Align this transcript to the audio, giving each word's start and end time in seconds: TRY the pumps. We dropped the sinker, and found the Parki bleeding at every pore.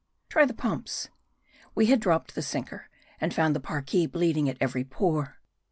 TRY 0.29 0.45
the 0.45 0.53
pumps. 0.55 1.09
We 1.75 1.95
dropped 1.95 2.33
the 2.33 2.41
sinker, 2.41 2.89
and 3.19 3.31
found 3.31 3.55
the 3.55 3.59
Parki 3.59 4.07
bleeding 4.11 4.49
at 4.49 4.57
every 4.59 4.83
pore. 4.83 5.39